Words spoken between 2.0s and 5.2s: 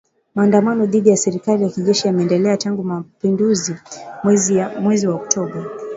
yameendelea tangu mapinduzi ya mwezi wa